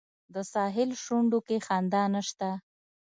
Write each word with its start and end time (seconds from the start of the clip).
د 0.33 0.35
ساحل 0.53 0.89
شونډو 1.03 1.39
کې 1.47 1.57
خندا 1.65 2.03
نشته 2.15 2.49